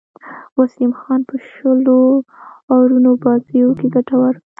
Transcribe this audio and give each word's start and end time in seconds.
وسیم 0.59 0.91
خان 0.99 1.19
په 1.29 1.35
شلو 1.49 2.01
آورونو 2.75 3.11
بازيو 3.23 3.75
کښي 3.77 3.87
ګټور 3.95 4.33
وو. 4.37 4.41